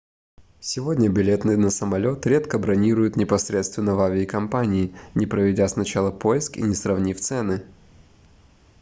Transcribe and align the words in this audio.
сегодня 0.59 1.09
билеты 1.09 1.55
на 1.57 1.69
самолет 1.69 2.25
редко 2.25 2.57
бронируют 2.57 3.17
непосредственно 3.17 3.93
в 3.93 3.99
авиакомпании 3.99 4.95
не 5.13 5.27
проведя 5.27 5.67
сначала 5.67 6.09
поиск 6.09 6.57
и 6.57 6.63
не 6.63 6.73
сравнив 6.73 7.19
цены 7.21 7.63